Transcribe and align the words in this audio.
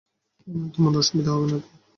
এবার 0.47 0.69
তোমার 0.73 0.93
অসুবিধা 1.01 1.31
হবে 1.33 1.47
না 1.47 1.57
তো? 1.59 1.67